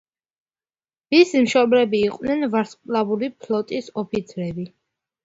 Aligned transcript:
მისი 1.15 1.43
მშობლები 1.47 1.99
იყვნენ 2.05 2.45
ვარსკვლავური 2.55 3.29
ფლოტის 3.45 3.91
ოფიცრები. 4.05 4.67